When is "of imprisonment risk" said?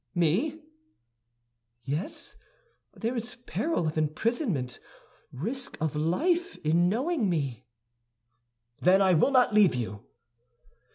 3.87-5.77